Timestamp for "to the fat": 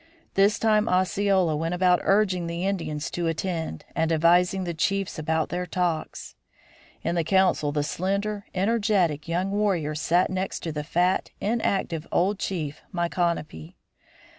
10.61-11.29